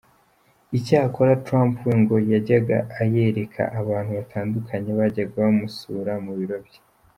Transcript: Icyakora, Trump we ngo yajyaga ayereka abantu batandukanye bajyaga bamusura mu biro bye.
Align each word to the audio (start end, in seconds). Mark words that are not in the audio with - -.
Icyakora, 0.77 1.31
Trump 1.45 1.73
we 1.85 1.93
ngo 2.01 2.15
yajyaga 2.31 2.77
ayereka 3.01 3.61
abantu 3.81 4.11
batandukanye 4.19 4.89
bajyaga 4.99 5.35
bamusura 5.43 6.13
mu 6.25 6.33
biro 6.39 6.57
bye. 6.65 6.79